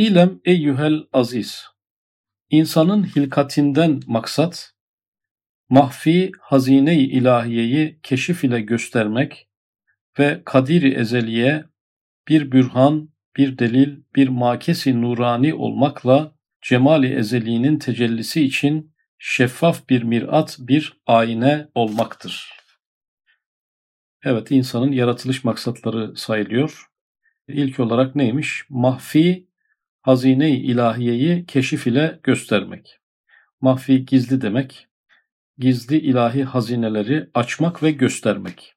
[0.00, 1.66] İlem eyyühel aziz.
[2.50, 4.72] İnsanın hilkatinden maksat,
[5.68, 9.48] mahfi hazine-i ilahiyeyi keşif ile göstermek
[10.18, 11.64] ve kadiri ezeliye
[12.28, 20.56] bir bürhan, bir delil, bir makesi nurani olmakla cemali ezeliğinin tecellisi için şeffaf bir mirat,
[20.60, 22.50] bir ayna olmaktır.
[24.24, 26.86] Evet, insanın yaratılış maksatları sayılıyor.
[27.48, 28.64] İlk olarak neymiş?
[28.68, 29.49] Mahfi
[30.02, 33.00] hazine-i ilahiyeyi keşif ile göstermek.
[33.60, 34.86] Mahfi gizli demek.
[35.58, 38.74] Gizli ilahi hazineleri açmak ve göstermek.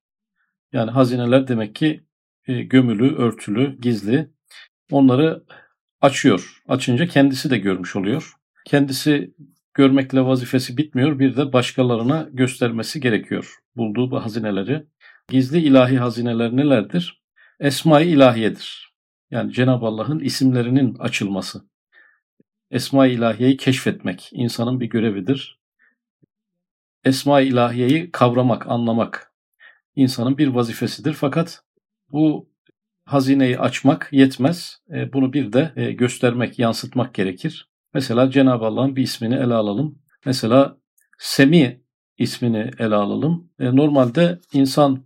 [0.73, 2.03] Yani hazineler demek ki
[2.47, 4.29] e, gömülü, örtülü, gizli.
[4.91, 5.43] Onları
[6.01, 6.61] açıyor.
[6.67, 8.33] Açınca kendisi de görmüş oluyor.
[8.65, 9.33] Kendisi
[9.73, 11.19] görmekle vazifesi bitmiyor.
[11.19, 13.55] Bir de başkalarına göstermesi gerekiyor.
[13.75, 14.85] Bulduğu bu hazineleri.
[15.29, 17.21] Gizli ilahi hazineler nelerdir?
[17.59, 18.92] Esma-i ilahiyedir.
[19.33, 21.61] Yani Cenab-ı Allah'ın isimlerinin açılması.
[22.71, 25.59] Esma-i ilahiyeyi keşfetmek insanın bir görevidir.
[27.03, 29.33] Esma-i ilahiyeyi kavramak, anlamak
[29.95, 31.13] insanın bir vazifesidir.
[31.13, 31.63] Fakat
[32.11, 32.49] bu
[33.05, 34.81] hazineyi açmak yetmez.
[34.89, 37.69] E, bunu bir de e, göstermek, yansıtmak gerekir.
[37.93, 39.99] Mesela Cenab-ı Allah'ın bir ismini ele alalım.
[40.25, 40.77] Mesela
[41.17, 41.81] Semi
[42.17, 43.49] ismini ele alalım.
[43.59, 45.03] E, normalde insan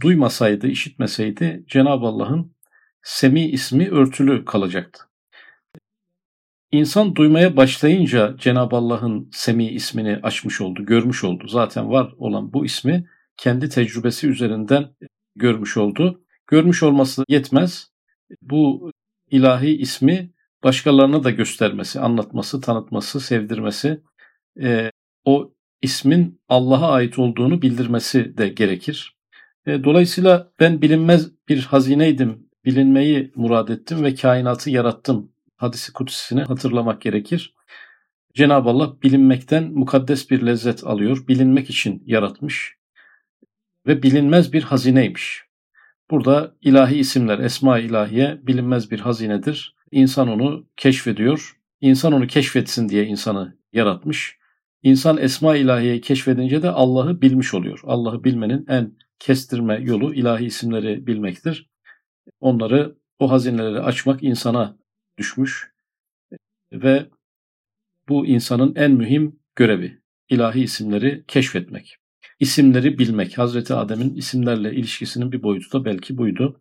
[0.00, 2.52] duymasaydı, işitmeseydi Cenab-ı Allah'ın
[3.02, 5.02] Semi ismi örtülü kalacaktı.
[6.72, 11.48] İnsan duymaya başlayınca Cenab-ı Allah'ın Semi ismini açmış oldu, görmüş oldu.
[11.48, 14.90] Zaten var olan bu ismi kendi tecrübesi üzerinden
[15.36, 16.24] görmüş oldu.
[16.46, 17.90] Görmüş olması yetmez.
[18.42, 18.92] Bu
[19.30, 20.30] ilahi ismi
[20.64, 24.00] başkalarına da göstermesi, anlatması, tanıtması, sevdirmesi,
[24.62, 24.90] e,
[25.24, 29.16] o ismin Allah'a ait olduğunu bildirmesi de gerekir.
[29.66, 37.00] E, dolayısıyla ben bilinmez bir hazineydim, bilinmeyi murad ettim ve kainatı yarattım hadisi kutsisini hatırlamak
[37.00, 37.54] gerekir.
[38.34, 41.28] Cenab-ı Allah bilinmekten mukaddes bir lezzet alıyor.
[41.28, 42.76] Bilinmek için yaratmış
[43.86, 45.42] ve bilinmez bir hazineymiş.
[46.10, 49.76] Burada ilahi isimler, esma ilahiye bilinmez bir hazinedir.
[49.90, 51.56] İnsan onu keşfediyor.
[51.80, 54.38] İnsan onu keşfetsin diye insanı yaratmış.
[54.82, 57.80] İnsan esma ilahiyeyi keşfedince de Allah'ı bilmiş oluyor.
[57.84, 61.69] Allah'ı bilmenin en kestirme yolu ilahi isimleri bilmektir.
[62.40, 64.76] Onları, o hazineleri açmak insana
[65.18, 65.72] düşmüş
[66.72, 67.06] ve
[68.08, 70.00] bu insanın en mühim görevi.
[70.28, 72.00] ilahi isimleri keşfetmek
[72.40, 73.38] isimleri bilmek.
[73.38, 76.60] Hazreti Adem'in isimlerle ilişkisinin bir boyutu da belki buydu.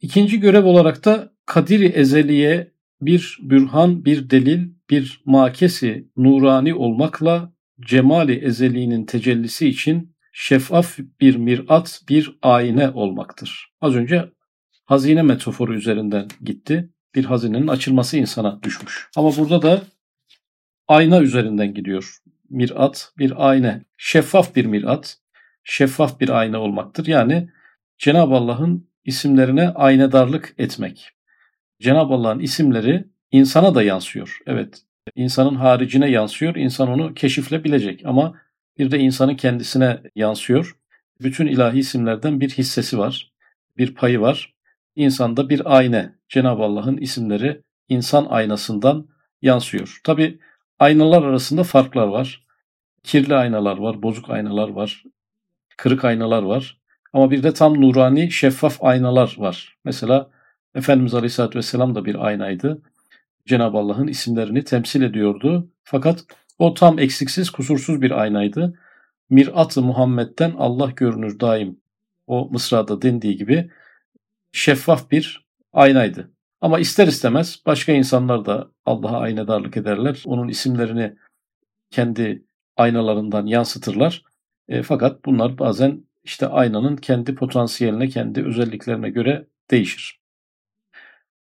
[0.00, 8.34] İkinci görev olarak da kadiri ezeliye bir bürhan, bir delil, bir makesi nurani olmakla cemali
[8.34, 13.72] ezeliğinin tecellisi için şeffaf bir mirat, bir ayna olmaktır.
[13.80, 14.30] Az önce
[14.92, 16.88] hazine metaforu üzerinden gitti.
[17.14, 19.08] Bir hazinenin açılması insana düşmüş.
[19.16, 19.82] Ama burada da
[20.88, 22.22] ayna üzerinden gidiyor
[22.52, 25.18] mirat bir ayna, şeffaf bir mirat,
[25.64, 27.06] şeffaf bir ayna olmaktır.
[27.06, 27.48] Yani
[27.98, 31.10] Cenab-ı Allah'ın isimlerine aynadarlık etmek.
[31.80, 34.38] Cenab-ı Allah'ın isimleri insana da yansıyor.
[34.46, 34.82] Evet,
[35.14, 36.54] insanın haricine yansıyor.
[36.54, 38.34] İnsan onu keşifle bilecek ama
[38.78, 40.76] bir de insanın kendisine yansıyor.
[41.20, 43.32] Bütün ilahi isimlerden bir hissesi var,
[43.76, 44.51] bir payı var.
[44.96, 49.08] İnsanda bir ayna, Cenab-ı Allah'ın isimleri insan aynasından
[49.42, 50.00] yansıyor.
[50.04, 50.38] Tabi
[50.78, 52.46] aynalar arasında farklar var.
[53.02, 55.04] Kirli aynalar var, bozuk aynalar var,
[55.76, 56.78] kırık aynalar var.
[57.12, 59.76] Ama bir de tam nurani, şeffaf aynalar var.
[59.84, 60.30] Mesela
[60.74, 62.82] Efendimiz Aleyhisselatü Vesselam da bir aynaydı.
[63.46, 65.68] Cenab-ı Allah'ın isimlerini temsil ediyordu.
[65.84, 66.24] Fakat
[66.58, 68.78] o tam eksiksiz, kusursuz bir aynaydı.
[69.30, 71.80] Mirat-ı Muhammed'den Allah görünür daim.
[72.26, 73.70] O Mısra'da dendiği gibi
[74.52, 76.32] şeffaf bir aynaydı.
[76.60, 80.22] Ama ister istemez başka insanlar da Allah'a aynadarlık ederler.
[80.26, 81.16] Onun isimlerini
[81.90, 82.44] kendi
[82.76, 84.22] aynalarından yansıtırlar.
[84.68, 90.20] E, fakat bunlar bazen işte aynanın kendi potansiyeline, kendi özelliklerine göre değişir.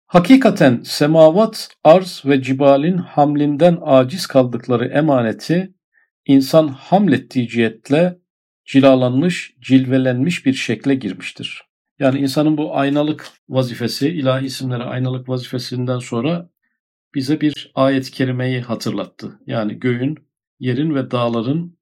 [0.06, 5.74] Hakikaten semavat, arz ve cibalin hamlinden aciz kaldıkları emaneti
[6.26, 8.18] insan hamlettiği cihetle
[8.64, 11.71] cilalanmış, cilvelenmiş bir şekle girmiştir.
[12.02, 16.50] Yani insanın bu aynalık vazifesi, ilahi isimlere aynalık vazifesinden sonra
[17.14, 19.40] bize bir ayet-i kerimeyi hatırlattı.
[19.46, 20.18] Yani göğün
[20.60, 21.78] yerin ve dağların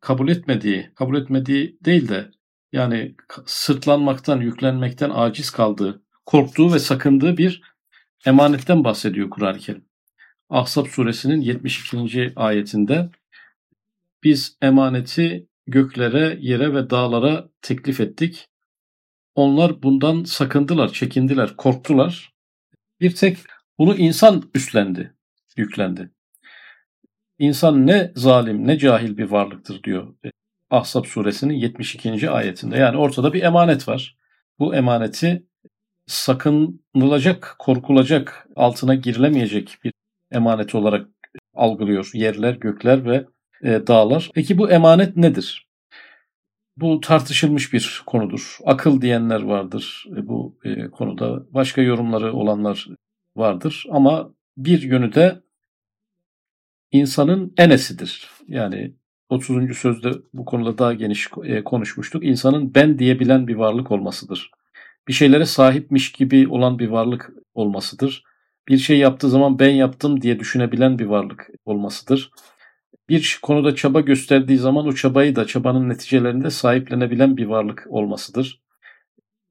[0.00, 2.30] kabul etmediği, kabul etmediği değil de
[2.72, 3.14] yani
[3.46, 7.62] sırtlanmaktan, yüklenmekten aciz kaldığı, korktuğu ve sakındığı bir
[8.26, 9.84] emanetten bahsediyor Kur'an-ı Kerim.
[10.50, 12.32] Ahzab suresinin 72.
[12.36, 13.10] ayetinde
[14.24, 18.47] biz emaneti göklere, yere ve dağlara teklif ettik.
[19.38, 22.32] Onlar bundan sakındılar, çekindiler, korktular.
[23.00, 23.38] Bir tek
[23.78, 25.14] Bunu insan üstlendi,
[25.56, 26.10] yüklendi.
[27.38, 30.14] İnsan ne zalim ne cahil bir varlıktır diyor
[30.70, 32.30] Ahzab suresinin 72.
[32.30, 32.78] ayetinde.
[32.78, 34.16] Yani ortada bir emanet var.
[34.58, 35.46] Bu emaneti
[36.06, 39.92] sakınılacak, korkulacak, altına girilemeyecek bir
[40.30, 41.08] emanet olarak
[41.54, 43.26] algılıyor yerler, gökler ve
[43.62, 44.30] e, dağlar.
[44.34, 45.67] Peki bu emanet nedir?
[46.80, 48.58] Bu tartışılmış bir konudur.
[48.64, 51.54] Akıl diyenler vardır e, bu e, konuda.
[51.54, 52.88] Başka yorumları olanlar
[53.36, 53.86] vardır.
[53.90, 55.42] Ama bir yönü de
[56.92, 58.30] insanın enesidir.
[58.48, 58.94] Yani
[59.28, 59.76] 30.
[59.76, 62.24] sözde bu konuda daha geniş e, konuşmuştuk.
[62.24, 64.50] İnsanın ben diyebilen bir varlık olmasıdır.
[65.08, 68.24] Bir şeylere sahipmiş gibi olan bir varlık olmasıdır.
[68.68, 72.30] Bir şey yaptığı zaman ben yaptım diye düşünebilen bir varlık olmasıdır.
[73.08, 78.62] Bir konuda çaba gösterdiği zaman o çabayı da çabanın neticelerinde sahiplenebilen bir varlık olmasıdır.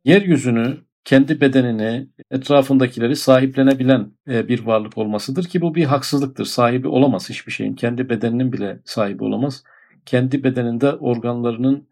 [0.05, 6.45] Yeryüzünü, kendi bedenini, etrafındakileri sahiplenebilen e, bir varlık olmasıdır ki bu bir haksızlıktır.
[6.45, 7.73] Sahibi olamaz hiçbir şeyin.
[7.73, 9.63] Kendi bedeninin bile sahibi olamaz.
[10.05, 11.87] Kendi bedeninde organlarının,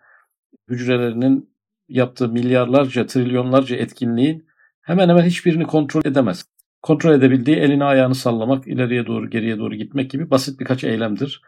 [0.69, 1.49] hücrelerinin
[1.89, 4.45] yaptığı milyarlarca, trilyonlarca etkinliğin
[4.81, 6.45] hemen hemen hiçbirini kontrol edemez.
[6.81, 11.41] Kontrol edebildiği elini ayağını sallamak, ileriye doğru geriye doğru gitmek gibi basit birkaç eylemdir.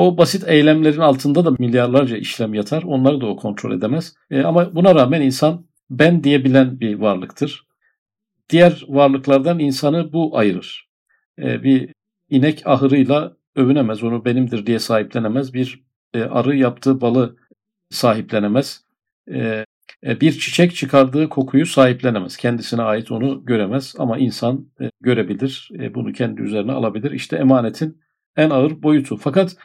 [0.00, 2.82] O basit eylemlerin altında da milyarlarca işlem yatar.
[2.82, 4.14] Onları da o kontrol edemez.
[4.30, 7.66] E, ama buna rağmen insan ben diyebilen bir varlıktır.
[8.50, 10.88] Diğer varlıklardan insanı bu ayırır.
[11.38, 11.94] E, bir
[12.30, 15.54] inek ahırıyla övünemez, onu benimdir diye sahiplenemez.
[15.54, 17.36] Bir e, arı yaptığı balı
[17.90, 18.84] sahiplenemez.
[19.32, 19.64] E,
[20.06, 22.36] e, bir çiçek çıkardığı kokuyu sahiplenemez.
[22.36, 25.68] Kendisine ait onu göremez ama insan e, görebilir.
[25.78, 27.10] E, bunu kendi üzerine alabilir.
[27.10, 28.00] İşte emanetin
[28.36, 29.16] en ağır boyutu.
[29.16, 29.56] Fakat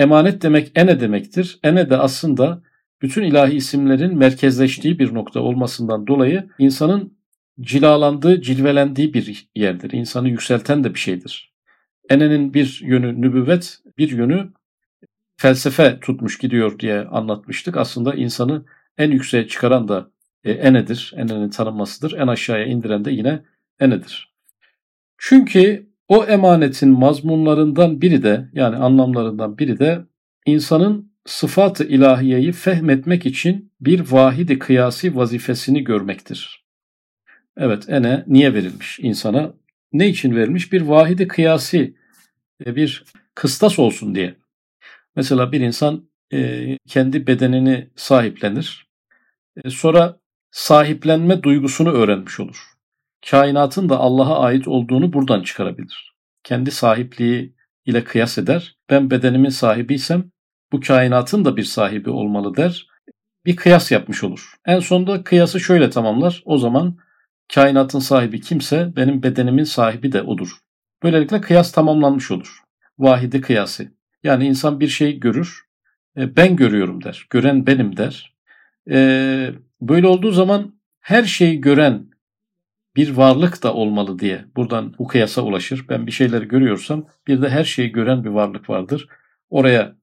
[0.00, 1.58] emanet demek ene demektir.
[1.62, 2.62] Ene de aslında
[3.02, 7.18] bütün ilahi isimlerin merkezleştiği bir nokta olmasından dolayı insanın
[7.60, 9.90] cilalandığı, cilvelendiği bir yerdir.
[9.92, 11.54] İnsanı yükselten de bir şeydir.
[12.10, 14.52] Enenin bir yönü nübüvvet, bir yönü
[15.36, 17.76] felsefe tutmuş gidiyor diye anlatmıştık.
[17.76, 18.64] Aslında insanı
[18.98, 20.10] en yükseğe çıkaran da
[20.44, 21.12] e, enedir.
[21.16, 22.12] Enenin tanınmasıdır.
[22.12, 23.42] En aşağıya indiren de yine
[23.80, 24.34] enedir.
[25.18, 30.04] Çünkü o emanetin mazmunlarından biri de yani anlamlarından biri de
[30.46, 36.64] insanın sıfat-ı ilahiyeyi fehmetmek için bir vahidi kıyasi vazifesini görmektir.
[37.56, 39.54] Evet ene niye verilmiş insana?
[39.92, 40.72] Ne için verilmiş?
[40.72, 41.94] Bir vahidi kıyasi,
[42.66, 43.04] e, bir
[43.34, 44.34] kıstas olsun diye.
[45.16, 48.86] Mesela bir insan e, kendi bedenini sahiplenir.
[49.64, 50.20] E, sonra
[50.50, 52.69] sahiplenme duygusunu öğrenmiş olur.
[53.30, 56.14] Kainatın da Allah'a ait olduğunu buradan çıkarabilir.
[56.42, 57.54] Kendi sahipliği
[57.86, 58.76] ile kıyas eder.
[58.90, 60.30] Ben bedenimin sahibiysem
[60.72, 62.86] bu kainatın da bir sahibi olmalı der.
[63.46, 64.54] Bir kıyas yapmış olur.
[64.66, 66.42] En sonunda kıyası şöyle tamamlar.
[66.44, 66.98] O zaman
[67.54, 70.50] kainatın sahibi kimse benim bedenimin sahibi de odur.
[71.02, 72.58] Böylelikle kıyas tamamlanmış olur.
[72.98, 73.92] Vahidi kıyası.
[74.22, 75.62] Yani insan bir şeyi görür,
[76.16, 77.26] e, ben görüyorum der.
[77.30, 78.34] Gören benim der.
[78.90, 79.50] E,
[79.80, 82.10] böyle olduğu zaman her şeyi gören
[82.96, 85.86] bir varlık da olmalı diye buradan bu kıyasa ulaşır.
[85.88, 89.08] Ben bir şeyleri görüyorsam bir de her şeyi gören bir varlık vardır.
[89.50, 89.96] Oraya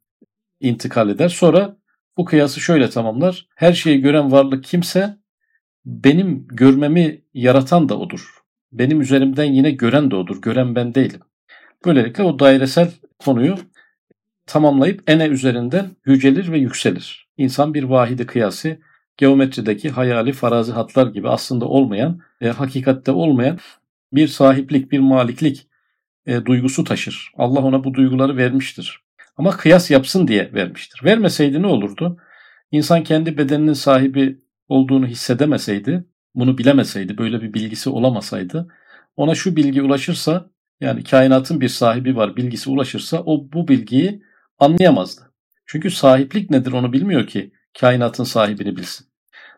[0.59, 1.29] intikal eder.
[1.29, 1.77] Sonra
[2.17, 3.47] bu kıyası şöyle tamamlar.
[3.55, 5.17] Her şeyi gören varlık kimse
[5.85, 8.37] benim görmemi yaratan da odur.
[8.71, 10.41] Benim üzerimden yine gören de odur.
[10.41, 11.21] Gören ben değilim.
[11.85, 13.55] Böylelikle o dairesel konuyu
[14.45, 17.27] tamamlayıp ene üzerinden yücelir ve yükselir.
[17.37, 18.79] İnsan bir vahidi kıyası
[19.17, 23.59] geometrideki hayali farazi hatlar gibi aslında olmayan, e, hakikatte olmayan
[24.13, 25.67] bir sahiplik, bir maliklik
[26.25, 27.31] e, duygusu taşır.
[27.37, 29.01] Allah ona bu duyguları vermiştir.
[29.37, 31.03] Ama kıyas yapsın diye vermiştir.
[31.03, 32.17] Vermeseydi ne olurdu?
[32.71, 36.05] İnsan kendi bedeninin sahibi olduğunu hissedemeseydi,
[36.35, 38.67] bunu bilemeseydi, böyle bir bilgisi olamasaydı,
[39.15, 40.49] ona şu bilgi ulaşırsa,
[40.81, 44.23] yani kainatın bir sahibi var bilgisi ulaşırsa o bu bilgiyi
[44.59, 45.21] anlayamazdı.
[45.65, 49.07] Çünkü sahiplik nedir onu bilmiyor ki kainatın sahibini bilsin.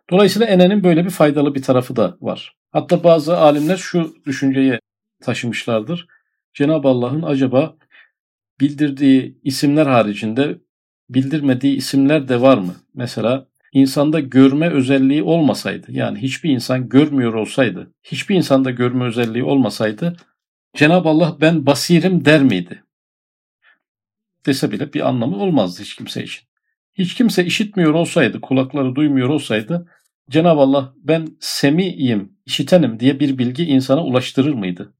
[0.09, 2.55] Dolayısıyla enenin böyle bir faydalı bir tarafı da var.
[2.71, 4.79] Hatta bazı alimler şu düşünceyi
[5.21, 6.07] taşımışlardır.
[6.53, 7.75] Cenab-ı Allah'ın acaba
[8.59, 10.57] bildirdiği isimler haricinde
[11.09, 12.75] bildirmediği isimler de var mı?
[12.93, 20.17] Mesela insanda görme özelliği olmasaydı, yani hiçbir insan görmüyor olsaydı, hiçbir insanda görme özelliği olmasaydı
[20.75, 22.83] Cenab-ı Allah ben basirim der miydi?
[24.45, 26.48] Dese bile bir anlamı olmazdı hiç kimse için.
[26.99, 29.87] Hiç kimse işitmiyor olsaydı, kulakları duymuyor olsaydı
[30.29, 34.93] Cenab-ı Allah ben semiyim, işitenim diye bir bilgi insana ulaştırır mıydı?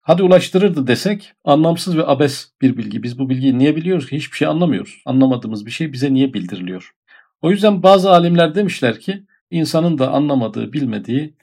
[0.00, 3.02] Hadi ulaştırırdı desek anlamsız ve abes bir bilgi.
[3.02, 4.16] Biz bu bilgiyi niye biliyoruz ki?
[4.16, 5.02] Hiçbir şey anlamıyoruz.
[5.06, 6.94] Anlamadığımız bir şey bize niye bildiriliyor?
[7.42, 11.34] O yüzden bazı alimler demişler ki insanın da anlamadığı, bilmediği,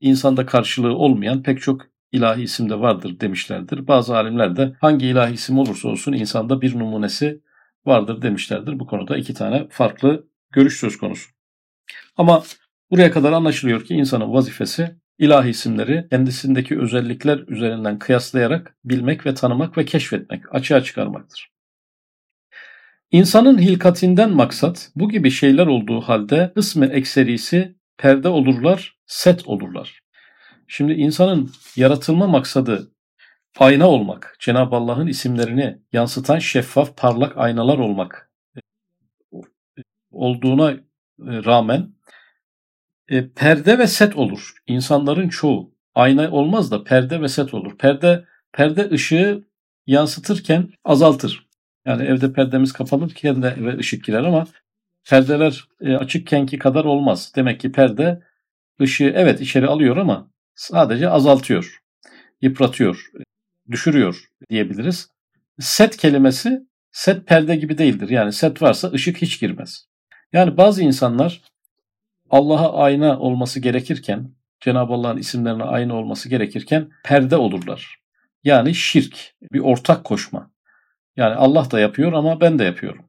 [0.00, 3.86] insanda karşılığı olmayan pek çok ilahi isim de vardır demişlerdir.
[3.86, 7.40] Bazı alimler de hangi ilahi isim olursa olsun insanda bir numunesi
[7.86, 8.78] vardır demişlerdir.
[8.78, 11.30] Bu konuda iki tane farklı görüş söz konusu.
[12.16, 12.42] Ama
[12.90, 19.78] buraya kadar anlaşılıyor ki insanın vazifesi ilahi isimleri kendisindeki özellikler üzerinden kıyaslayarak bilmek ve tanımak
[19.78, 21.50] ve keşfetmek, açığa çıkarmaktır.
[23.10, 30.00] İnsanın hilkatinden maksat bu gibi şeyler olduğu halde kısmı ekserisi perde olurlar, set olurlar.
[30.68, 32.92] Şimdi insanın yaratılma maksadı
[33.58, 38.30] ayna olmak, Cenab-ı Allah'ın isimlerini yansıtan şeffaf, parlak aynalar olmak
[40.10, 40.78] olduğuna e,
[41.18, 41.94] rağmen
[43.08, 44.52] e, perde ve set olur.
[44.66, 47.78] İnsanların çoğu ayna olmaz da perde ve set olur.
[47.78, 49.44] Perde perde ışığı
[49.86, 51.46] yansıtırken azaltır.
[51.86, 54.46] Yani evde perdemiz kapalıyken de eve ışık girer ama
[55.10, 57.32] perdeler e, açıkkenki kadar olmaz.
[57.36, 58.22] Demek ki perde
[58.80, 61.82] ışığı evet içeri alıyor ama sadece azaltıyor,
[62.40, 63.10] yıpratıyor,
[63.70, 65.08] düşürüyor diyebiliriz.
[65.58, 66.60] Set kelimesi
[66.92, 68.08] set perde gibi değildir.
[68.08, 69.86] Yani set varsa ışık hiç girmez.
[70.32, 71.42] Yani bazı insanlar
[72.30, 74.30] Allah'a ayna olması gerekirken,
[74.60, 77.96] Cenab-ı Allah'ın isimlerine ayna olması gerekirken perde olurlar.
[78.44, 80.50] Yani şirk, bir ortak koşma.
[81.16, 83.04] Yani Allah da yapıyor ama ben de yapıyorum.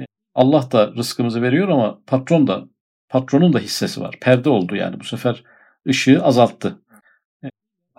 [0.00, 2.64] E, Allah da rızkımızı veriyor ama patron da
[3.08, 4.16] patronun da hissesi var.
[4.20, 5.44] Perde oldu yani bu sefer
[5.88, 6.78] ışığı azalttı.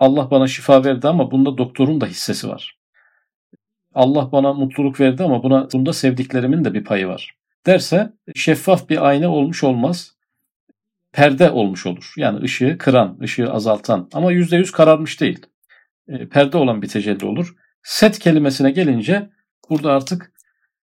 [0.00, 2.78] Allah bana şifa verdi ama bunda doktorun da hissesi var.
[3.94, 7.36] Allah bana mutluluk verdi ama buna bunda sevdiklerimin de bir payı var.
[7.66, 10.14] Derse şeffaf bir ayna olmuş olmaz.
[11.12, 12.12] Perde olmuş olur.
[12.16, 15.46] Yani ışığı kıran, ışığı azaltan ama yüzde yüz kararmış değil.
[16.08, 17.54] E, perde olan bir tecelli olur.
[17.82, 19.30] Set kelimesine gelince
[19.70, 20.32] burada artık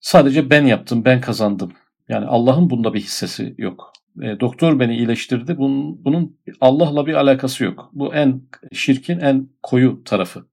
[0.00, 1.72] sadece ben yaptım, ben kazandım.
[2.08, 3.93] Yani Allah'ın bunda bir hissesi yok.
[4.22, 5.58] E, doktor beni iyileştirdi.
[5.58, 7.90] Bunun, bunun Allah'la bir alakası yok.
[7.92, 8.42] Bu en
[8.72, 10.46] şirkin en koyu tarafı.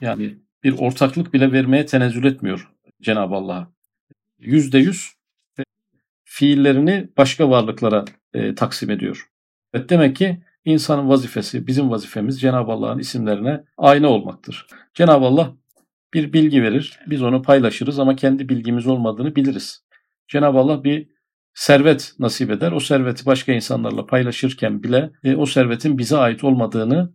[0.00, 2.70] Yani bir ortaklık bile vermeye tenezzül etmiyor
[3.02, 3.72] Cenab-ı Allah'a.
[4.38, 5.12] Yüzde yüz
[6.24, 9.28] fiillerini başka varlıklara e, taksim ediyor.
[9.74, 14.66] Evet, demek ki insanın vazifesi, bizim vazifemiz Cenab-ı Allah'ın isimlerine ayna olmaktır.
[14.94, 15.56] Cenab-ı Allah
[16.14, 19.84] bir bilgi verir, biz onu paylaşırız ama kendi bilgimiz olmadığını biliriz.
[20.28, 21.08] Cenab-ı Allah bir
[21.54, 22.72] servet nasip eder.
[22.72, 27.14] O serveti başka insanlarla paylaşırken bile e, o servetin bize ait olmadığını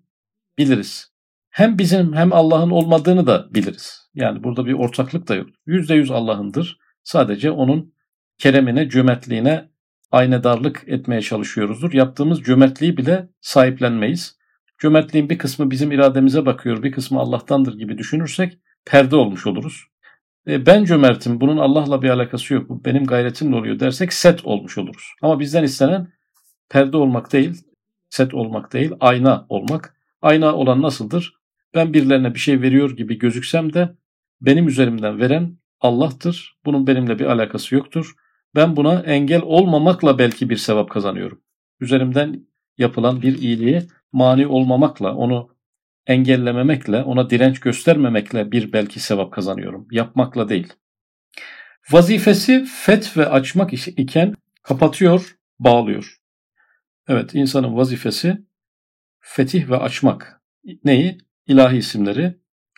[0.57, 1.15] biliriz.
[1.49, 4.09] Hem bizim hem Allah'ın olmadığını da biliriz.
[4.13, 5.47] Yani burada bir ortaklık da yok.
[5.65, 6.77] Yüzde yüz Allah'ındır.
[7.03, 7.93] Sadece onun
[8.37, 9.69] keremine, cömertliğine
[10.11, 11.93] aynedarlık etmeye çalışıyoruzdur.
[11.93, 14.37] Yaptığımız cömertliği bile sahiplenmeyiz.
[14.77, 19.83] Cömertliğin bir kısmı bizim irademize bakıyor, bir kısmı Allah'tandır gibi düşünürsek perde olmuş oluruz.
[20.47, 24.77] E, ben cömertim, bunun Allah'la bir alakası yok, bu benim gayretimle oluyor dersek set olmuş
[24.77, 25.13] oluruz.
[25.21, 26.07] Ama bizden istenen
[26.69, 27.63] perde olmak değil,
[28.09, 29.95] set olmak değil, ayna olmak.
[30.21, 31.33] Ayna olan nasıldır?
[31.73, 33.95] Ben birilerine bir şey veriyor gibi gözüksem de
[34.41, 36.57] benim üzerimden veren Allah'tır.
[36.65, 38.13] Bunun benimle bir alakası yoktur.
[38.55, 41.41] Ben buna engel olmamakla belki bir sevap kazanıyorum.
[41.79, 42.47] Üzerimden
[42.77, 45.54] yapılan bir iyiliği mani olmamakla, onu
[46.07, 49.87] engellememekle, ona direnç göstermemekle bir belki sevap kazanıyorum.
[49.91, 50.73] Yapmakla değil.
[51.91, 56.17] Vazifesi fet ve açmak iken kapatıyor, bağlıyor.
[57.07, 58.37] Evet, insanın vazifesi
[59.19, 60.41] fetih ve açmak.
[60.83, 61.17] Neyi?
[61.47, 62.35] İlahi isimleri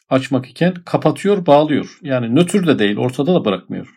[0.10, 2.00] açmak iken kapatıyor, bağlıyor.
[2.02, 3.96] Yani nötr de değil, ortada da bırakmıyor.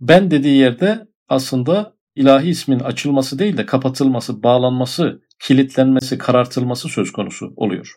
[0.00, 7.52] Ben dediği yerde aslında ilahi ismin açılması değil de kapatılması, bağlanması, kilitlenmesi, karartılması söz konusu
[7.56, 7.94] oluyor.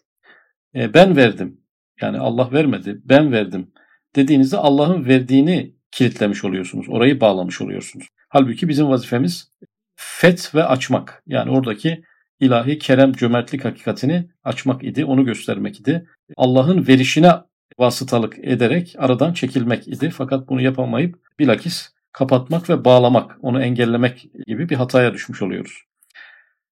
[0.75, 1.61] E, ben verdim.
[2.01, 3.71] Yani Allah vermedi, ben verdim
[4.15, 6.89] dediğinizde Allah'ın verdiğini kilitlemiş oluyorsunuz.
[6.89, 8.07] Orayı bağlamış oluyorsunuz.
[8.29, 9.51] Halbuki bizim vazifemiz
[9.95, 11.23] fet ve açmak.
[11.27, 12.03] Yani oradaki
[12.39, 16.07] ilahi kerem cömertlik hakikatini açmak idi, onu göstermek idi.
[16.37, 17.31] Allah'ın verişine
[17.79, 20.09] vasıtalık ederek aradan çekilmek idi.
[20.09, 25.83] Fakat bunu yapamayıp bilakis kapatmak ve bağlamak, onu engellemek gibi bir hataya düşmüş oluyoruz.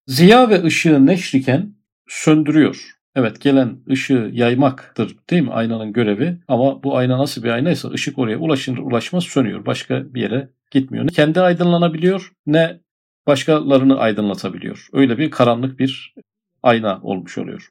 [0.06, 1.74] Ziya ve ışığı neşriken
[2.08, 2.95] söndürüyor.
[3.16, 8.18] Evet gelen ışığı yaymaktır değil mi aynanın görevi ama bu ayna nasıl bir aynaysa ışık
[8.18, 9.66] oraya ulaşır ulaşmaz sönüyor.
[9.66, 11.06] Başka bir yere gitmiyor.
[11.06, 12.80] Ne kendi aydınlanabiliyor ne
[13.26, 14.88] başkalarını aydınlatabiliyor.
[14.92, 16.14] Öyle bir karanlık bir
[16.62, 17.70] ayna olmuş oluyor.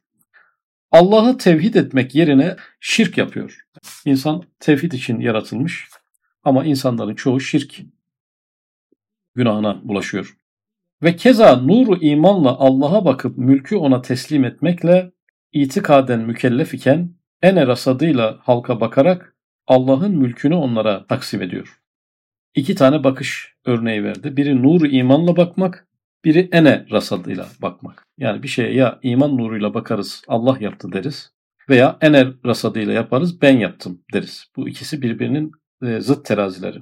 [0.92, 3.66] Allah'ı tevhid etmek yerine şirk yapıyor.
[4.06, 5.90] İnsan tevhid için yaratılmış
[6.44, 7.76] ama insanların çoğu şirk
[9.36, 10.38] günahına bulaşıyor.
[11.04, 15.15] Ve keza nuru imanla Allah'a bakıp mülkü ona teslim etmekle
[15.56, 19.36] itikaden mükellef iken ene rasadıyla halka bakarak
[19.68, 21.80] Allah'ın mülkünü onlara taksim ediyor.
[22.56, 24.38] İki tane bakış örneği verdi.
[24.38, 25.88] Biri nuru imanla bakmak,
[26.26, 28.06] biri ene rasadıyla bakmak.
[28.18, 31.32] Yani bir şeye ya iman nuruyla bakarız Allah yaptı deriz
[31.70, 34.46] veya ener rasadıyla yaparız ben yaptım deriz.
[34.56, 35.52] Bu ikisi birbirinin
[35.84, 36.80] e, zıt terazileri.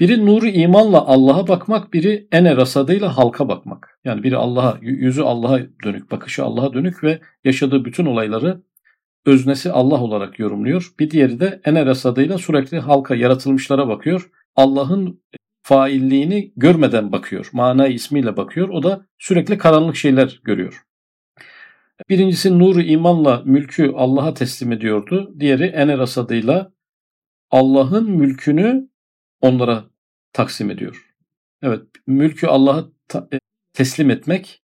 [0.00, 4.00] Biri nuru imanla Allah'a bakmak, biri ene rasadıyla halka bakmak.
[4.04, 8.62] Yani biri Allah'a, yüzü Allah'a dönük, bakışı Allah'a dönük ve yaşadığı bütün olayları
[9.26, 10.92] öznesi Allah olarak yorumluyor.
[11.00, 14.30] Bir diğeri de ene rasadıyla sürekli halka, yaratılmışlara bakıyor.
[14.56, 15.20] Allah'ın
[15.62, 17.48] failliğini görmeden bakıyor.
[17.52, 18.68] Mana ismiyle bakıyor.
[18.68, 20.82] O da sürekli karanlık şeyler görüyor.
[22.08, 25.34] Birincisi nuru imanla mülkü Allah'a teslim ediyordu.
[25.40, 26.72] Diğeri ene rasadıyla
[27.50, 28.88] Allah'ın mülkünü
[29.40, 29.84] onlara
[30.32, 31.14] taksim ediyor.
[31.62, 32.88] Evet, mülkü Allah'a
[33.32, 33.38] e,
[33.72, 34.62] teslim etmek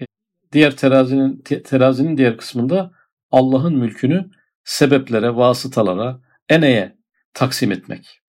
[0.00, 0.04] e,
[0.52, 2.92] diğer terazinin terazinin diğer kısmında
[3.30, 4.30] Allah'ın mülkünü
[4.64, 6.98] sebeplere, vasıtalara, eneye
[7.34, 8.20] taksim etmek.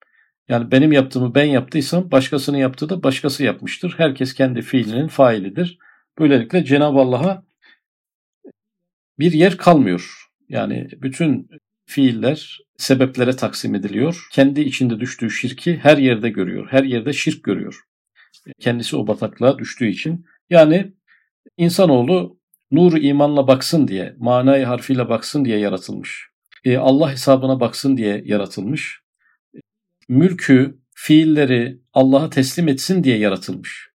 [0.48, 3.94] Yani benim yaptığımı ben yaptıysam başkasının yaptığı da başkası yapmıştır.
[3.96, 5.78] Herkes kendi fiilinin failidir.
[6.18, 7.44] Böylelikle Cenab-ı Allah'a
[9.18, 10.26] bir yer kalmıyor.
[10.48, 11.48] Yani bütün
[11.90, 14.28] fiiller sebeplere taksim ediliyor.
[14.32, 16.68] Kendi içinde düştüğü şirki her yerde görüyor.
[16.70, 17.80] Her yerde şirk görüyor.
[18.60, 20.26] Kendisi o bataklığa düştüğü için.
[20.50, 20.92] Yani
[21.56, 22.38] insanoğlu
[22.70, 26.26] nuru imanla baksın diye, manayı harfiyle baksın diye yaratılmış.
[26.64, 29.00] E, Allah hesabına baksın diye yaratılmış.
[30.08, 33.90] Mülkü, fiilleri Allah'a teslim etsin diye yaratılmış.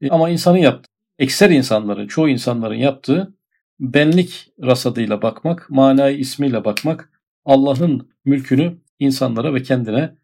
[0.00, 0.88] E, ama insanın yaptığı,
[1.18, 3.34] ekser insanların, çoğu insanların yaptığı
[3.80, 7.10] benlik rasadıyla bakmak, manayı ismiyle bakmak,
[7.44, 10.14] Allah'ın mülkünü insanlara ve kendine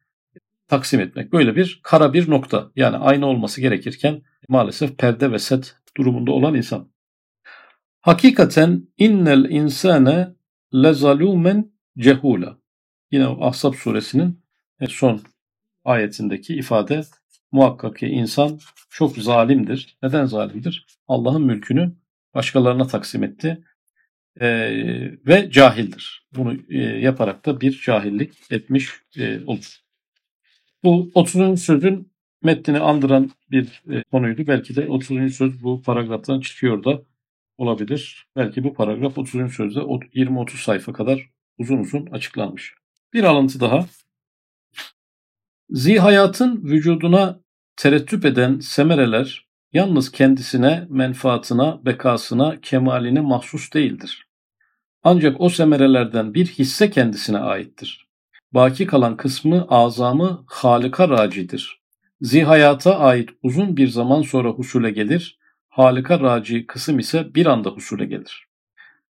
[0.68, 1.32] taksim etmek.
[1.32, 2.70] Böyle bir kara bir nokta.
[2.76, 6.90] Yani aynı olması gerekirken maalesef perde ve set durumunda olan insan.
[8.00, 10.28] Hakikaten innel insane
[10.74, 12.58] lezalumen cehula.
[13.10, 14.40] Yine Ahzab suresinin
[14.88, 15.20] son
[15.84, 17.02] ayetindeki ifade
[17.52, 18.58] muhakkak ki insan
[18.90, 19.98] çok zalimdir.
[20.02, 20.86] Neden zalimdir?
[21.08, 21.92] Allah'ın mülkünü
[22.34, 23.64] başkalarına taksim etti
[24.40, 24.48] e,
[25.26, 26.26] ve cahildir.
[26.36, 29.76] Bunu e, yaparak da bir cahillik etmiş e, olur.
[30.84, 31.62] Bu 30.
[31.62, 34.46] sözün metnini andıran bir e, konuydu.
[34.46, 35.36] Belki de 30.
[35.36, 37.02] söz bu paragraftan çıkıyor da
[37.58, 38.26] olabilir.
[38.36, 39.54] Belki bu paragraf 30.
[39.54, 42.74] sözde 20-30 sayfa kadar uzun uzun açıklanmış.
[43.12, 43.86] Bir alıntı daha.
[45.70, 47.40] Zihayatın vücuduna
[47.76, 54.29] terettüp eden semereler yalnız kendisine, menfaatına, bekasına, kemaline mahsus değildir.
[55.02, 58.08] Ancak o semerelerden bir hisse kendisine aittir.
[58.52, 61.80] Baki kalan kısmı azamı Halika racidir.
[62.20, 68.04] Zihayata ait uzun bir zaman sonra husule gelir, Halika raci kısım ise bir anda husule
[68.04, 68.46] gelir.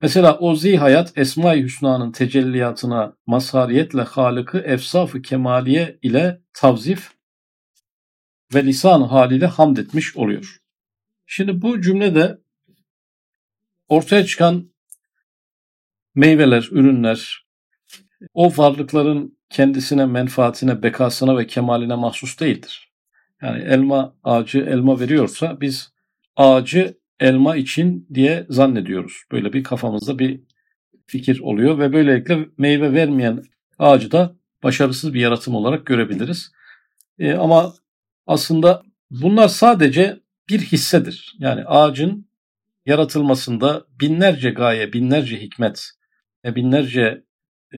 [0.03, 7.11] Mesela o zihayat Esma-i Hüsna'nın tecelliyatına mazhariyetle Halık'ı efsaf-ı kemaliye ile tavzif
[8.55, 10.59] ve lisan haliyle hamd etmiş oluyor.
[11.27, 12.39] Şimdi bu cümlede
[13.89, 14.72] ortaya çıkan
[16.15, 17.47] meyveler, ürünler
[18.35, 22.93] o varlıkların kendisine, menfaatine, bekasına ve kemaline mahsus değildir.
[23.43, 25.93] Yani elma ağacı elma veriyorsa biz
[26.37, 29.23] ağacı elma için diye zannediyoruz.
[29.33, 30.41] Böyle bir kafamızda bir
[31.07, 33.43] fikir oluyor ve böylelikle meyve vermeyen
[33.79, 36.53] ağacı da başarısız bir yaratım olarak görebiliriz.
[37.19, 37.75] E, ama
[38.27, 41.35] aslında bunlar sadece bir hissedir.
[41.39, 42.27] Yani ağacın
[42.87, 45.91] yaratılmasında binlerce gaye, binlerce hikmet,
[46.45, 47.25] binlerce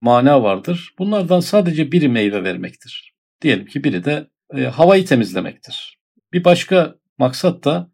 [0.03, 0.95] mana vardır.
[0.99, 3.15] Bunlardan sadece biri meyve vermektir.
[3.43, 5.99] Diyelim ki biri de e, havayı temizlemektir.
[6.33, 7.91] Bir başka maksat da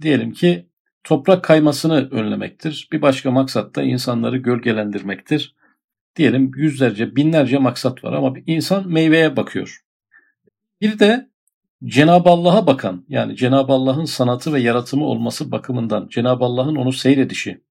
[0.00, 0.68] diyelim ki
[1.04, 2.88] toprak kaymasını önlemektir.
[2.92, 5.54] Bir başka maksat da insanları gölgelendirmektir.
[6.16, 9.80] Diyelim yüzlerce, binlerce maksat var ama insan meyveye bakıyor.
[10.80, 11.30] Bir de
[11.84, 17.64] Cenab-ı Allah'a bakan yani Cenab-ı Allah'ın sanatı ve yaratımı olması bakımından Cenab-ı Allah'ın onu seyredişi,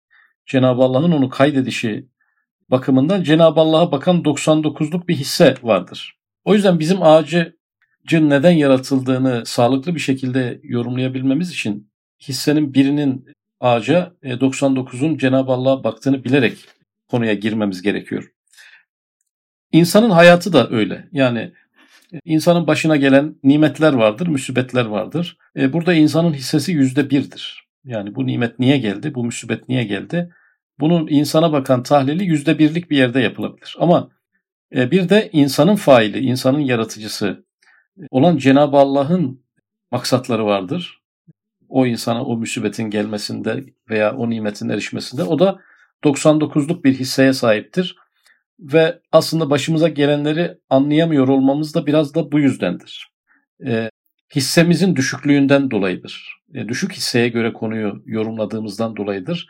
[0.46, 2.09] Cenab-ı Allah'ın onu kaydedişi
[2.70, 6.18] bakımından Cenab-ı Allah'a bakan 99'luk bir hisse vardır.
[6.44, 7.54] O yüzden bizim ağacın
[8.12, 13.26] neden yaratıldığını sağlıklı bir şekilde yorumlayabilmemiz için hissenin birinin
[13.61, 16.59] ağaca 99'un e, Cenab-ı Allah'a baktığını bilerek
[17.09, 18.33] konuya girmemiz gerekiyor.
[19.72, 21.09] İnsanın hayatı da öyle.
[21.12, 21.52] Yani
[22.24, 25.38] İnsanın başına gelen nimetler vardır, müsibetler vardır.
[25.57, 27.68] E, burada insanın hissesi yüzde birdir.
[27.85, 30.31] Yani bu nimet niye geldi, bu müsibet niye geldi?
[30.80, 33.76] Bunun insana bakan tahlili yüzde birlik bir yerde yapılabilir.
[33.78, 34.10] Ama
[34.74, 37.44] e, bir de insanın faili, insanın yaratıcısı
[38.10, 39.42] olan Cenab-ı Allah'ın
[39.90, 41.02] maksatları vardır.
[41.68, 45.60] O insana o müsibetin gelmesinde veya o nimetin erişmesinde o da
[46.04, 47.96] 99'luk bir hisseye sahiptir
[48.60, 53.12] ve aslında başımıza gelenleri anlayamıyor olmamız da biraz da bu yüzdendir.
[53.66, 53.90] E,
[54.34, 56.38] hissemizin düşüklüğünden dolayıdır.
[56.54, 59.48] e, düşük hisseye göre konuyu yorumladığımızdan dolayıdır.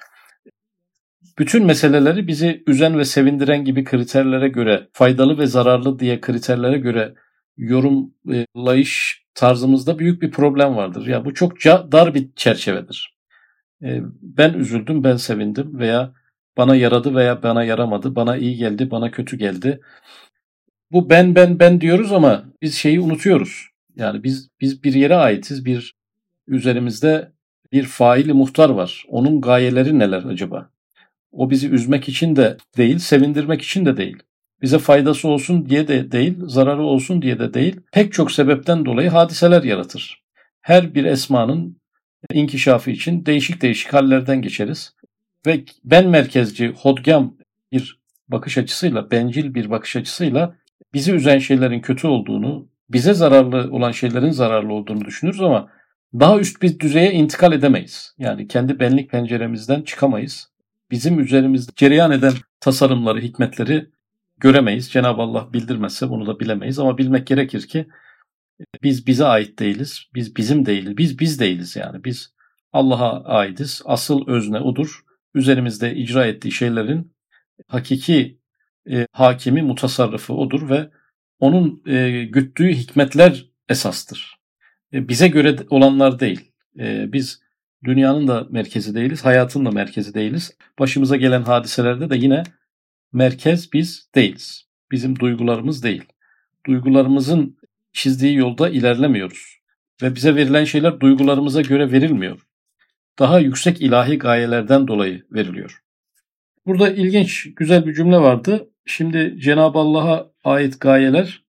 [1.39, 7.15] Bütün meseleleri bizi üzen ve sevindiren gibi kriterlere göre, faydalı ve zararlı diye kriterlere göre
[7.57, 11.07] yorumlayış tarzımızda büyük bir problem vardır.
[11.07, 13.15] Ya bu çok dar bir çerçevedir.
[13.83, 16.13] E, ben üzüldüm, ben sevindim veya
[16.57, 19.81] bana yaradı veya bana yaramadı, bana iyi geldi, bana kötü geldi.
[20.93, 23.69] Bu ben ben ben diyoruz ama biz şeyi unutuyoruz.
[23.97, 25.95] Yani biz biz bir yere aitiz, bir
[26.47, 27.33] üzerimizde
[27.73, 29.05] bir faili muhtar var.
[29.09, 30.71] Onun gayeleri neler acaba?
[31.33, 34.17] O bizi üzmek için de değil, sevindirmek için de değil.
[34.63, 37.81] Bize faydası olsun diye de değil, zararı olsun diye de değil.
[37.93, 40.23] Pek çok sebepten dolayı hadiseler yaratır.
[40.61, 41.79] Her bir esmanın
[42.33, 44.95] inkişafı için değişik değişik hallerden geçeriz.
[45.47, 47.37] Ve ben merkezci, hodgam
[47.73, 50.55] bir bakış açısıyla, bencil bir bakış açısıyla
[50.95, 55.69] bizi üzen şeylerin kötü olduğunu, bize zararlı olan şeylerin zararlı olduğunu düşünürüz ama
[56.15, 58.15] daha üst bir düzeye intikal edemeyiz.
[58.19, 60.51] Yani kendi benlik penceremizden çıkamayız.
[60.91, 63.91] Bizim üzerimizde cereyan eden tasarımları, hikmetleri
[64.41, 64.91] göremeyiz.
[64.91, 67.87] Cenab-ı Allah bildirmezse bunu da bilemeyiz ama bilmek gerekir ki
[68.83, 70.03] biz bize ait değiliz.
[70.15, 70.97] Biz bizim değiliz.
[70.97, 72.05] Biz biz değiliz yani.
[72.05, 72.35] Biz
[72.73, 73.83] Allah'a aitiz.
[73.85, 75.05] Asıl özne odur.
[75.35, 77.13] Üzerimizde icra ettiği şeylerin
[77.67, 78.39] hakiki
[78.91, 80.91] e, hakimi, mutasarrıfı odur ve
[81.39, 84.39] onun e, güttüğü hikmetler esastır.
[84.93, 86.53] E, bize göre olanlar değil.
[86.79, 87.41] E, biz
[87.85, 90.57] dünyanın da merkezi değiliz, hayatın da merkezi değiliz.
[90.79, 92.43] Başımıza gelen hadiselerde de yine
[93.13, 94.69] merkez biz değiliz.
[94.91, 96.05] Bizim duygularımız değil.
[96.67, 97.59] Duygularımızın
[97.93, 99.59] çizdiği yolda ilerlemiyoruz.
[100.03, 102.47] Ve bize verilen şeyler duygularımıza göre verilmiyor.
[103.19, 105.83] Daha yüksek ilahi gayelerden dolayı veriliyor.
[106.67, 108.71] Burada ilginç, güzel bir cümle vardı.
[108.87, 111.45] Şimdi Cenab-ı Allah'a ait gayeler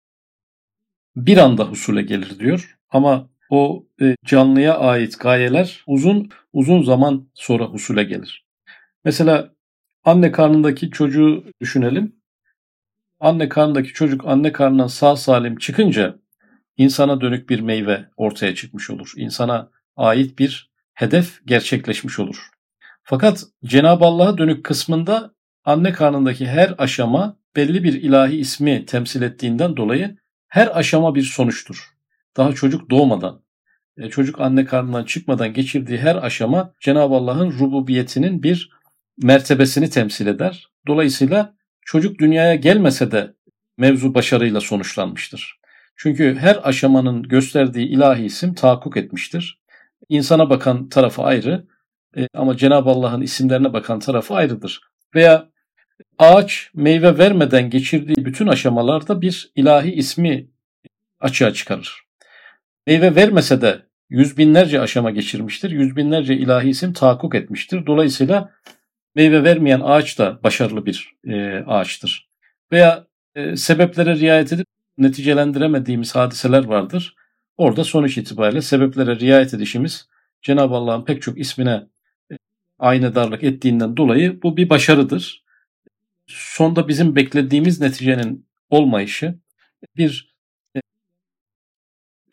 [1.17, 2.79] bir anda husule gelir diyor.
[2.91, 8.47] Ama o e, canlıya ait gayeler uzun uzun zaman sonra husule gelir.
[9.05, 9.55] Mesela
[10.05, 12.17] anne karnındaki çocuğu düşünelim.
[13.21, 16.19] Anne karnındaki çocuk anne karnından sağ salim çıkınca
[16.77, 19.13] insana dönük bir meyve ortaya çıkmış olur.
[19.17, 22.51] İnsana ait bir hedef gerçekleşmiş olur.
[23.03, 29.77] Fakat Cenab-ı Allah'a dönük kısmında anne karnındaki her aşama belli bir ilahi ismi temsil ettiğinden
[29.77, 30.17] dolayı
[30.49, 31.96] her aşama bir sonuçtur.
[32.37, 33.43] Daha çocuk doğmadan,
[33.97, 38.71] e, çocuk anne karnından çıkmadan geçirdiği her aşama Cenab-ı Allah'ın rububiyetinin bir
[39.23, 40.69] mertebesini temsil eder.
[40.87, 43.35] Dolayısıyla çocuk dünyaya gelmese de
[43.79, 45.61] mevzu başarıyla sonuçlanmıştır.
[45.97, 49.61] Çünkü her aşamanın gösterdiği ilahi isim tahakkuk etmiştir.
[50.09, 51.67] İnsana bakan tarafı ayrı
[52.17, 54.81] e, ama Cenab-ı Allah'ın isimlerine bakan tarafı ayrıdır.
[55.15, 55.49] Veya
[56.19, 60.51] ağaç meyve vermeden geçirdiği bütün aşamalarda bir ilahi ismi
[61.21, 62.06] açığa çıkarır.
[62.87, 65.71] Meyve vermese de yüz binlerce aşama geçirmiştir.
[65.71, 67.87] Yüz binlerce ilahi isim tahakkuk etmiştir.
[67.87, 68.53] Dolayısıyla
[69.15, 72.29] meyve vermeyen ağaç da başarılı bir e, ağaçtır.
[72.73, 74.67] Veya e, sebeplere riayet edip
[74.99, 77.15] neticelendiremediğimiz hadiseler vardır.
[77.57, 80.09] Orada sonuç itibariyle sebeplere riayet edişimiz
[80.43, 81.87] Cenab-ı Allah'ın pek çok ismine
[82.33, 82.35] e,
[82.79, 85.45] aynı darlık ettiğinden dolayı bu bir başarıdır.
[86.27, 89.35] Sonda bizim beklediğimiz neticenin olmayışı
[89.97, 90.36] bir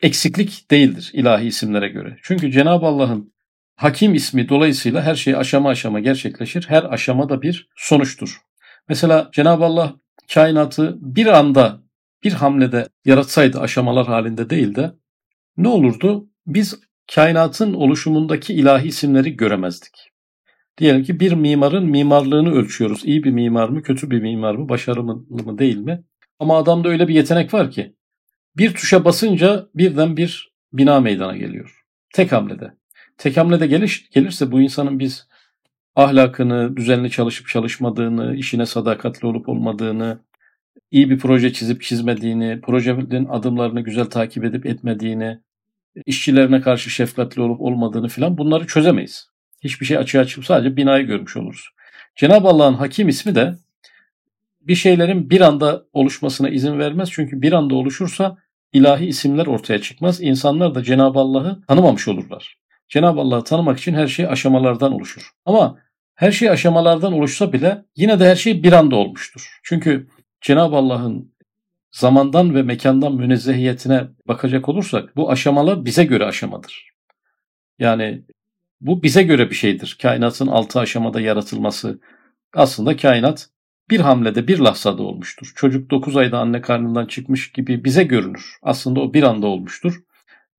[0.04, 2.16] eksiklik değildir ilahi isimlere göre.
[2.22, 3.34] Çünkü Cenab-ı Allah'ın
[3.76, 6.64] Hakim ismi dolayısıyla her şey aşama aşama gerçekleşir.
[6.68, 8.40] Her aşama da bir sonuçtur.
[8.88, 9.94] Mesela Cenab-ı Allah
[10.34, 11.80] kainatı bir anda
[12.24, 14.92] bir hamlede yaratsaydı aşamalar halinde değil de
[15.56, 16.28] ne olurdu?
[16.46, 16.80] Biz
[17.14, 20.10] kainatın oluşumundaki ilahi isimleri göremezdik.
[20.78, 23.04] Diyelim ki bir mimarın mimarlığını ölçüyoruz.
[23.04, 26.04] İyi bir mimar mı, kötü bir mimar mı, başarılı mı değil mi?
[26.38, 27.94] Ama adamda öyle bir yetenek var ki
[28.56, 31.84] bir tuşa basınca birden bir bina meydana geliyor.
[32.14, 32.74] Tek hamlede.
[33.18, 35.28] Tek hamlede geliş, gelirse bu insanın biz
[35.96, 40.18] ahlakını, düzenli çalışıp çalışmadığını, işine sadakatli olup olmadığını,
[40.90, 45.38] iyi bir proje çizip çizmediğini, projenin adımlarını güzel takip edip etmediğini,
[46.06, 49.28] işçilerine karşı şefkatli olup olmadığını filan bunları çözemeyiz.
[49.64, 51.68] Hiçbir şey açığa çıkıp sadece binayı görmüş oluruz.
[52.16, 53.54] Cenab-ı Allah'ın hakim ismi de
[54.60, 57.10] bir şeylerin bir anda oluşmasına izin vermez.
[57.12, 58.36] Çünkü bir anda oluşursa
[58.74, 60.22] ilahi isimler ortaya çıkmaz.
[60.22, 62.58] İnsanlar da Cenab-ı Allah'ı tanımamış olurlar.
[62.88, 65.30] Cenab-ı Allah'ı tanımak için her şey aşamalardan oluşur.
[65.44, 65.78] Ama
[66.14, 69.58] her şey aşamalardan oluşsa bile yine de her şey bir anda olmuştur.
[69.62, 70.08] Çünkü
[70.40, 71.34] Cenab-ı Allah'ın
[71.90, 76.94] zamandan ve mekandan münezzehiyetine bakacak olursak bu aşamalar bize göre aşamadır.
[77.78, 78.22] Yani
[78.80, 79.98] bu bize göre bir şeydir.
[80.02, 82.00] Kainatın altı aşamada yaratılması
[82.54, 83.48] aslında kainat
[83.90, 85.52] bir hamlede bir lahzada olmuştur.
[85.56, 88.56] Çocuk 9 ayda anne karnından çıkmış gibi bize görünür.
[88.62, 90.02] Aslında o bir anda olmuştur.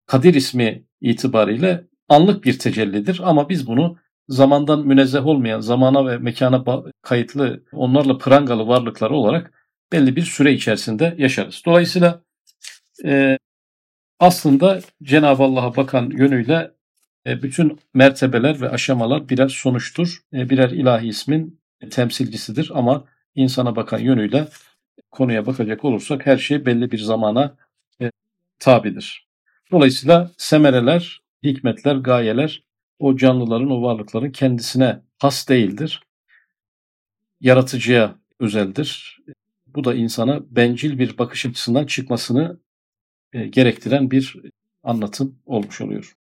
[0.05, 6.83] Kadir ismi itibariyle anlık bir tecellidir ama biz bunu zamandan münezzeh olmayan, zamana ve mekana
[7.01, 9.51] kayıtlı, onlarla prangalı varlıklar olarak
[9.91, 11.61] belli bir süre içerisinde yaşarız.
[11.65, 12.23] Dolayısıyla
[13.05, 13.37] e,
[14.19, 16.71] aslında Cenab-ı Allah'a bakan yönüyle
[17.27, 20.19] e, bütün mertebeler ve aşamalar birer sonuçtur.
[20.33, 21.61] E, birer ilahi ismin
[21.91, 24.47] temsilcisidir ama insana bakan yönüyle
[25.11, 27.57] konuya bakacak olursak her şey belli bir zamana
[28.01, 28.11] e,
[28.59, 29.27] tabidir.
[29.71, 32.63] Dolayısıyla semereler, hikmetler, gayeler
[32.99, 36.03] o canlıların, o varlıkların kendisine has değildir.
[37.41, 39.19] Yaratıcıya özeldir.
[39.67, 42.59] Bu da insana bencil bir bakış açısından çıkmasını
[43.49, 44.35] gerektiren bir
[44.83, 46.15] anlatım olmuş oluyor.